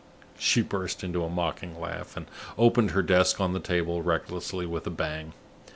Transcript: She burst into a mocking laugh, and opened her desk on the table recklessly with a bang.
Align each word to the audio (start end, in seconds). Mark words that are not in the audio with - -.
She 0.39 0.63
burst 0.63 1.03
into 1.03 1.23
a 1.23 1.29
mocking 1.29 1.79
laugh, 1.79 2.17
and 2.17 2.25
opened 2.57 2.89
her 2.89 3.03
desk 3.03 3.39
on 3.39 3.53
the 3.53 3.59
table 3.59 4.01
recklessly 4.01 4.65
with 4.65 4.87
a 4.87 4.89
bang. 4.89 5.33